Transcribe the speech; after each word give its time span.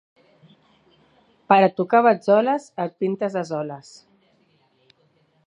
Per 1.53 1.59
a 1.65 1.69
tocar 1.81 2.01
batzoles, 2.07 2.67
et 2.87 2.97
pintes 3.05 3.39
a 3.43 3.45
soles. 3.53 3.95